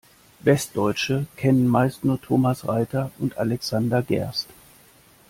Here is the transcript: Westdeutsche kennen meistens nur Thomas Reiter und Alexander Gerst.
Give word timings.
Westdeutsche 0.43 1.27
kennen 1.37 1.67
meistens 1.67 2.05
nur 2.05 2.19
Thomas 2.19 2.67
Reiter 2.67 3.11
und 3.19 3.37
Alexander 3.37 4.01
Gerst. 4.01 4.47